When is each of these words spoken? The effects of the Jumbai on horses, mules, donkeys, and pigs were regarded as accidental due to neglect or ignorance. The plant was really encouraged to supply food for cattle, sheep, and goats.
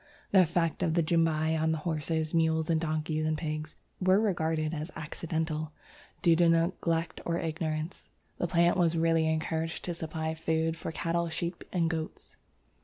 The 0.31 0.41
effects 0.41 0.81
of 0.81 0.95
the 0.95 1.03
Jumbai 1.03 1.55
on 1.61 1.75
horses, 1.75 2.33
mules, 2.33 2.65
donkeys, 2.65 3.23
and 3.27 3.37
pigs 3.37 3.75
were 3.99 4.19
regarded 4.19 4.73
as 4.73 4.89
accidental 4.95 5.73
due 6.23 6.35
to 6.37 6.49
neglect 6.49 7.21
or 7.23 7.37
ignorance. 7.37 8.09
The 8.39 8.47
plant 8.47 8.77
was 8.77 8.97
really 8.97 9.27
encouraged 9.31 9.85
to 9.85 9.93
supply 9.93 10.33
food 10.33 10.75
for 10.75 10.91
cattle, 10.91 11.29
sheep, 11.29 11.63
and 11.71 11.87
goats. 11.87 12.35